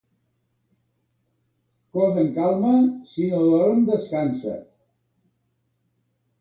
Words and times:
Cos 1.97 2.17
en 2.23 2.33
calma, 2.39 2.73
si 3.13 3.29
no 3.35 3.45
dorm 3.53 3.87
descansa. 3.93 4.59